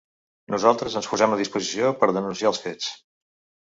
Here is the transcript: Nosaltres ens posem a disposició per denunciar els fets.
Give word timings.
Nosaltres 0.53 0.95
ens 1.03 1.11
posem 1.13 1.37
a 1.37 1.39
disposició 1.43 1.95
per 2.03 2.13
denunciar 2.19 2.53
els 2.57 2.67
fets. 2.69 2.95